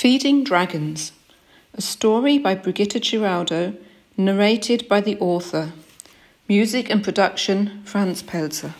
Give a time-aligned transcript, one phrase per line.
[0.00, 1.12] Feeding Dragons,
[1.74, 3.76] a story by Brigitte Ciraudo,
[4.16, 5.74] narrated by the author.
[6.48, 8.72] Music and production Franz Pelzer.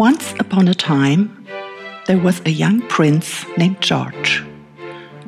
[0.00, 1.46] Once upon a time,
[2.06, 4.42] there was a young prince named George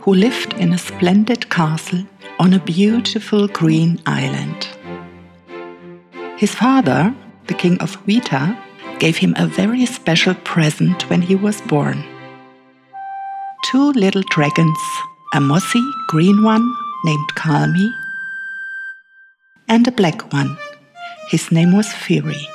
[0.00, 2.02] who lived in a splendid castle
[2.40, 4.66] on a beautiful green island.
[6.38, 7.14] His father,
[7.48, 8.56] the king of Vita,
[8.98, 12.02] gave him a very special present when he was born.
[13.66, 14.78] Two little dragons,
[15.34, 16.64] a mossy green one
[17.04, 17.92] named Kalmi,
[19.69, 20.56] and a black one.
[21.28, 22.48] His name was Fury.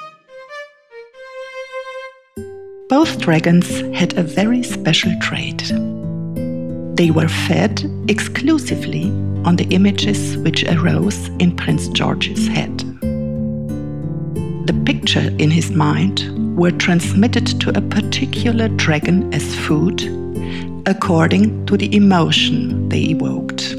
[2.90, 5.58] Both dragons had a very special trait.
[6.96, 9.10] They were fed exclusively
[9.44, 12.78] on the images which arose in Prince George's head.
[14.68, 20.04] The picture in his mind were transmitted to a particular dragon as food
[20.88, 23.76] according to the emotion they evoked.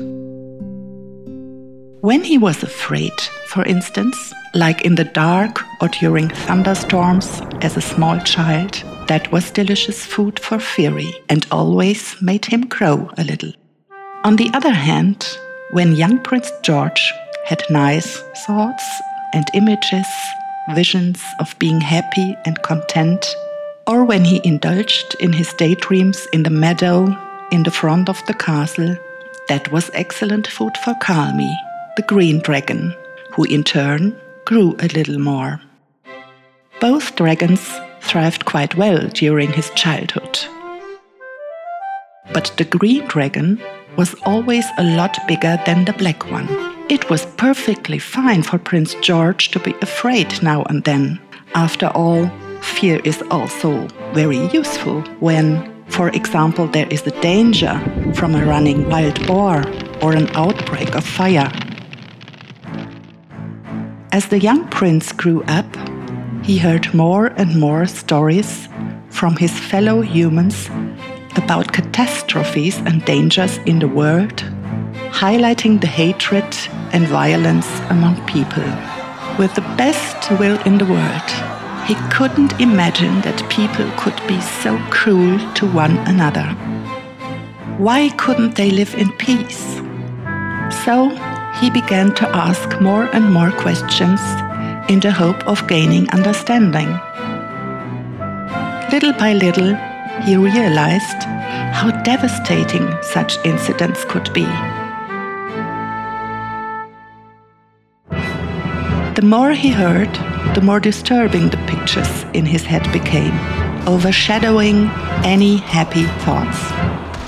[2.02, 7.80] When he was afraid, for instance, like in the dark or during thunderstorms as a
[7.80, 13.52] small child, that was delicious food for Fury and always made him grow a little.
[14.24, 15.26] On the other hand,
[15.72, 17.12] when young Prince George
[17.46, 18.84] had nice thoughts
[19.34, 20.06] and images,
[20.74, 23.26] visions of being happy and content,
[23.86, 27.16] or when he indulged in his daydreams in the meadow
[27.50, 28.96] in the front of the castle,
[29.48, 31.54] that was excellent food for Kalmi,
[31.96, 32.94] the green dragon,
[33.32, 34.14] who in turn
[34.44, 35.60] grew a little more.
[36.80, 40.40] Both dragons thrived quite well during his childhood.
[42.32, 43.60] But the green dragon
[43.96, 46.48] was always a lot bigger than the black one.
[46.88, 51.20] It was perfectly fine for Prince George to be afraid now and then.
[51.54, 52.30] After all,
[52.60, 57.78] fear is also very useful when, for example, there is a danger
[58.14, 59.64] from a running wild boar
[60.00, 61.50] or an outbreak of fire.
[64.12, 65.66] As the young prince grew up,
[66.42, 68.68] he heard more and more stories
[69.10, 70.68] from his fellow humans
[71.36, 74.36] about catastrophes and dangers in the world,
[75.10, 76.56] highlighting the hatred
[76.92, 78.64] and violence among people.
[79.38, 81.30] With the best will in the world,
[81.86, 86.46] he couldn't imagine that people could be so cruel to one another.
[87.78, 89.76] Why couldn't they live in peace?
[90.84, 91.10] So
[91.60, 94.20] he began to ask more and more questions
[94.88, 96.88] in the hope of gaining understanding.
[98.90, 99.74] Little by little,
[100.24, 101.22] he realized
[101.72, 104.46] how devastating such incidents could be.
[109.14, 110.12] The more he heard,
[110.54, 113.34] the more disturbing the pictures in his head became,
[113.86, 114.88] overshadowing
[115.24, 116.58] any happy thoughts.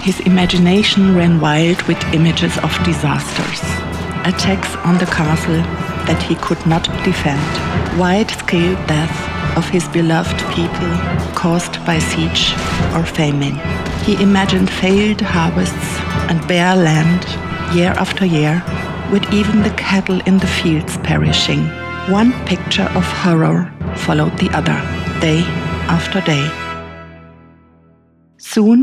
[0.02, 3.60] His imagination ran wild with images of disasters,
[4.24, 5.62] attacks on the castle,
[6.10, 7.50] that he could not defend.
[7.96, 9.16] Wide-scale death
[9.56, 10.92] of his beloved people
[11.42, 12.52] caused by siege
[12.94, 13.56] or famine.
[14.06, 15.90] He imagined failed harvests
[16.28, 17.22] and bare land
[17.76, 18.60] year after year,
[19.12, 21.62] with even the cattle in the fields perishing.
[22.20, 24.78] One picture of horror followed the other,
[25.20, 25.42] day
[25.96, 26.46] after day.
[28.38, 28.78] Soon,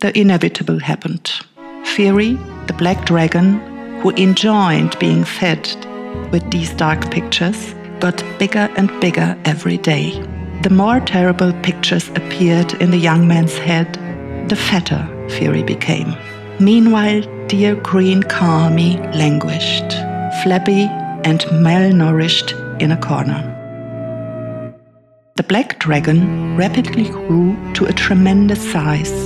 [0.00, 1.30] the inevitable happened.
[1.84, 2.32] Fury,
[2.66, 3.48] the black dragon,
[4.00, 5.62] who enjoyed being fed
[6.34, 10.10] with these dark pictures got bigger and bigger every day.
[10.64, 13.88] The more terrible pictures appeared in the young man's head,
[14.48, 16.12] the fatter Fury became.
[16.58, 19.92] Meanwhile, dear green Kalmi languished,
[20.42, 20.82] flabby
[21.30, 22.50] and malnourished
[22.82, 23.40] in a corner.
[25.36, 29.16] The black dragon rapidly grew to a tremendous size,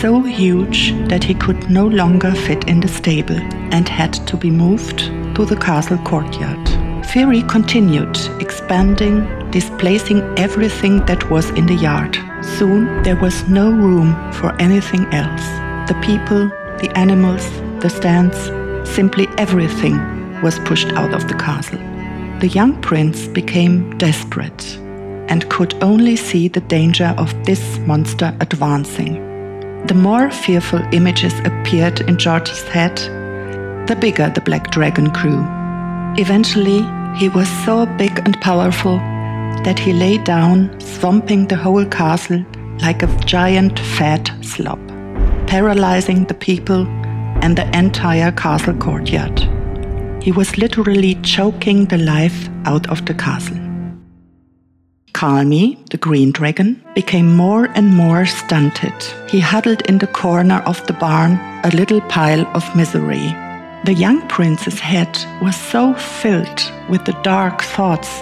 [0.00, 3.42] so huge that he could no longer fit in the stable
[3.76, 7.06] and had to be moved to the castle courtyard.
[7.06, 12.16] Fury continued, expanding, displacing everything that was in the yard.
[12.42, 15.46] Soon there was no room for anything else.
[15.88, 16.48] The people,
[16.80, 17.48] the animals,
[17.80, 18.38] the stands,
[18.90, 19.96] simply everything
[20.42, 21.78] was pushed out of the castle.
[22.40, 24.76] the young prince became desperate
[25.28, 29.14] and could only see the danger of this monster advancing.
[29.86, 33.00] The more fearful images appeared in George's head,
[33.86, 35.44] the bigger the black dragon grew.
[36.18, 36.82] Eventually,
[37.16, 38.98] he was so big and powerful
[39.64, 42.44] that he lay down, swamping the whole castle
[42.80, 44.78] like a giant fat slob,
[45.46, 46.86] paralyzing the people
[47.42, 49.38] and the entire castle courtyard.
[50.22, 53.58] He was literally choking the life out of the castle.
[55.12, 58.92] Kalmi, the green dragon, became more and more stunted.
[59.30, 63.34] He huddled in the corner of the barn, a little pile of misery.
[63.84, 68.20] The young prince's head was so filled with the dark thoughts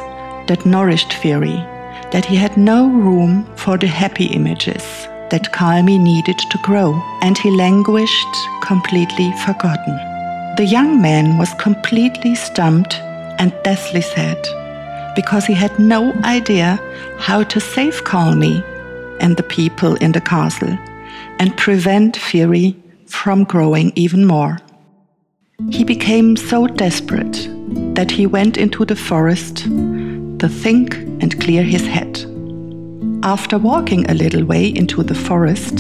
[0.49, 1.65] that nourished Fury
[2.11, 4.83] that he had no room for the happy images
[5.31, 9.97] that Kalmi needed to grow, and he languished, completely forgotten.
[10.57, 12.95] The young man was completely stumped
[13.39, 14.39] and deathly sad
[15.17, 16.79] because he had no idea
[17.19, 18.63] how to save Kalmi
[19.21, 20.77] and the people in the castle
[21.39, 22.77] and prevent Fury
[23.07, 24.59] from growing even more.
[25.71, 27.49] He became so desperate
[27.95, 32.19] that he went into the forest to think and clear his head.
[33.23, 35.79] After walking a little way into the forest,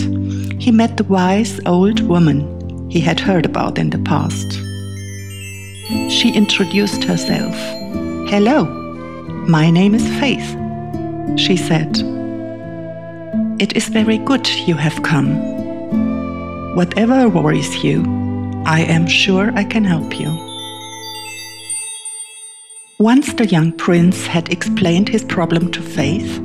[0.61, 4.53] he met the wise old woman he had heard about in the past.
[6.09, 7.57] She introduced herself.
[8.31, 8.67] Hello,
[9.49, 10.57] my name is Faith,
[11.37, 11.99] she said.
[13.59, 15.35] It is very good you have come.
[16.77, 18.24] Whatever worries you,
[18.67, 20.31] I am sure I can help you.
[22.99, 26.39] Once the young prince had explained his problem to Faith,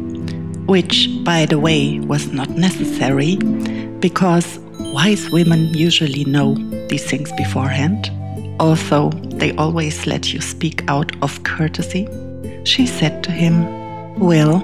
[0.66, 3.38] which, by the way, was not necessary,
[4.00, 4.60] because
[4.94, 6.56] wise women usually know
[6.90, 8.12] these things beforehand,
[8.60, 12.08] although they always let you speak out of courtesy
[12.64, 14.60] she said to him, Will,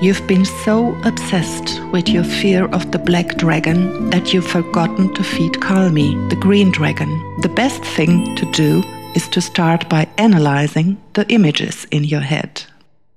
[0.00, 5.22] you've been so obsessed with your fear of the black dragon that you've forgotten to
[5.22, 7.10] feed Kalmi, the green dragon.
[7.42, 8.82] The best thing to do
[9.14, 12.62] is to start by analyzing the images in your head.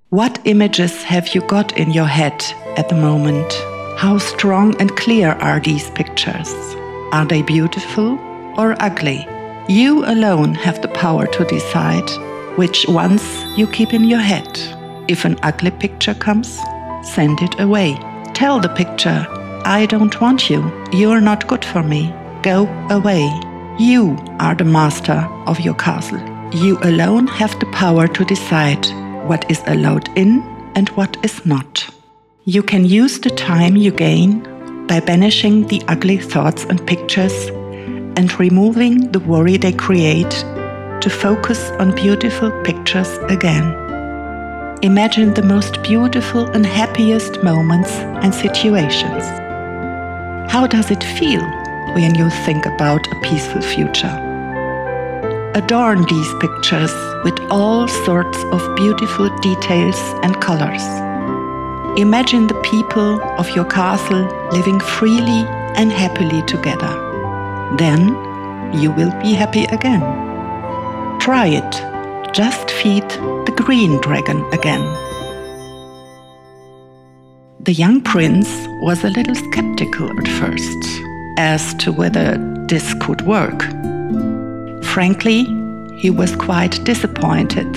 [0.10, 2.44] What images have you got in your head
[2.76, 3.54] at the moment?
[3.98, 6.54] How strong and clear are these pictures?
[7.14, 8.20] Are they beautiful
[8.58, 9.26] or ugly?
[9.70, 12.10] You alone have the power to decide
[12.58, 13.24] which ones
[13.56, 14.60] you keep in your head.
[15.08, 16.60] If an ugly picture comes,
[17.04, 17.98] send it away.
[18.34, 19.28] Tell the picture,
[19.66, 20.62] I don't want you.
[20.92, 22.14] You're not good for me.
[22.42, 23.32] Go away.
[23.80, 26.20] You are the master of your castle.
[26.54, 28.86] You alone have the power to decide
[29.28, 30.42] what is allowed in
[30.76, 31.90] and what is not.
[32.46, 34.42] You can use the time you gain
[34.88, 37.48] by banishing the ugly thoughts and pictures
[38.18, 40.32] and removing the worry they create
[41.02, 43.83] to focus on beautiful pictures again.
[44.84, 47.90] Imagine the most beautiful and happiest moments
[48.22, 49.24] and situations.
[50.52, 51.40] How does it feel
[51.96, 54.12] when you think about a peaceful future?
[55.56, 56.92] Adorn these pictures
[57.24, 60.84] with all sorts of beautiful details and colors.
[61.98, 65.48] Imagine the people of your castle living freely
[65.78, 66.94] and happily together.
[67.78, 68.10] Then
[68.74, 70.02] you will be happy again.
[71.22, 71.93] Try it.
[72.34, 73.08] Just feed
[73.46, 74.82] the green dragon again.
[77.60, 78.50] The young prince
[78.82, 81.02] was a little skeptical at first
[81.38, 83.62] as to whether this could work.
[84.84, 85.44] Frankly,
[85.96, 87.72] he was quite disappointed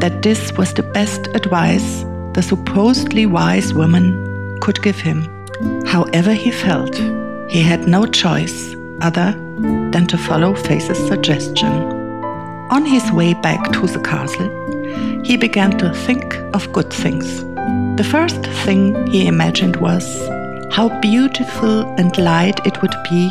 [0.00, 5.22] that this was the best advice the supposedly wise woman could give him.
[5.86, 6.96] However, he felt
[7.48, 9.30] he had no choice other
[9.92, 11.97] than to follow Faith's suggestion.
[12.70, 14.50] On his way back to the castle,
[15.24, 17.42] he began to think of good things.
[17.96, 20.04] The first thing he imagined was
[20.70, 23.30] how beautiful and light it would be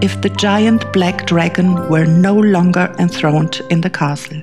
[0.00, 4.42] if the giant black dragon were no longer enthroned in the castle.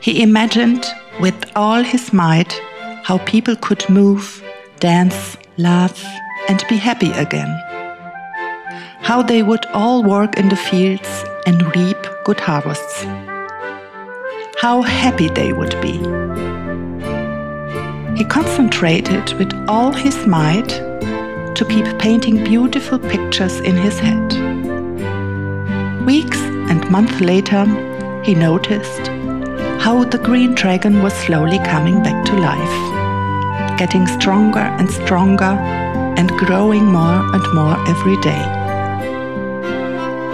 [0.00, 0.86] He imagined
[1.20, 2.52] with all his might
[3.02, 4.42] how people could move,
[4.78, 6.04] dance, laugh,
[6.48, 7.71] and be happy again.
[9.02, 13.02] How they would all work in the fields and reap good harvests.
[14.58, 15.98] How happy they would be.
[18.16, 24.32] He concentrated with all his might to keep painting beautiful pictures in his head.
[26.06, 26.38] Weeks
[26.70, 27.64] and months later,
[28.22, 29.08] he noticed
[29.82, 35.58] how the green dragon was slowly coming back to life, getting stronger and stronger
[36.16, 38.61] and growing more and more every day.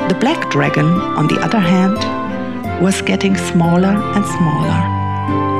[0.08, 1.98] The black dragon, on the other hand,
[2.82, 4.80] was getting smaller and smaller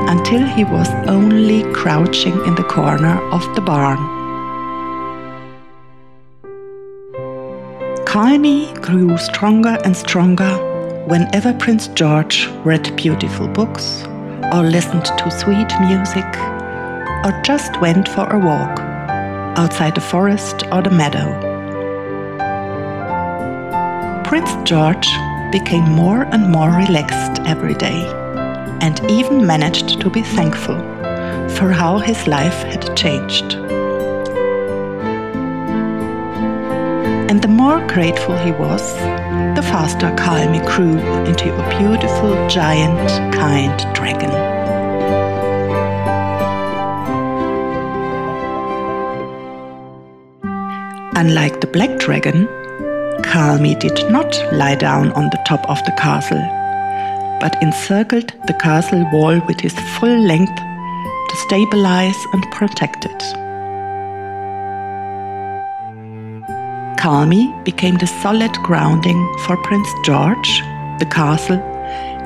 [0.09, 3.99] until he was only crouching in the corner of the barn.
[8.05, 10.51] Kalmi grew stronger and stronger
[11.05, 14.03] whenever Prince George read beautiful books,
[14.51, 16.25] or listened to sweet music,
[17.23, 18.79] or just went for a walk
[19.59, 21.48] outside the forest or the meadow.
[24.29, 25.09] Prince George
[25.51, 28.05] became more and more relaxed every day
[28.79, 30.77] and even managed to be thankful
[31.55, 33.55] for how his life had changed.
[37.27, 38.93] And the more grateful he was,
[39.55, 44.29] the faster Kalmi grew into a beautiful, giant, kind dragon.
[51.15, 52.47] Unlike the black dragon,
[53.29, 56.41] Kalmi did not lie down on the top of the castle,
[57.39, 63.19] but encircled the castle wall with his full length to stabilize and protect it.
[66.97, 70.61] Kalmi became the solid grounding for Prince George,
[70.97, 71.59] the castle,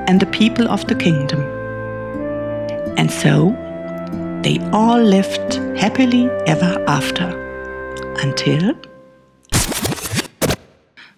[0.07, 1.41] and the people of the kingdom.
[2.97, 3.51] And so,
[4.41, 7.27] they all lived happily ever after.
[8.21, 8.73] Until.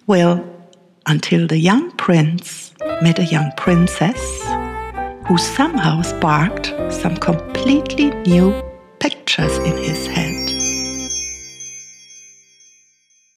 [0.07, 0.45] Well,
[1.07, 4.21] until the young prince met a young princess
[5.25, 8.53] who somehow sparked some completely new
[8.99, 10.34] pictures in his head.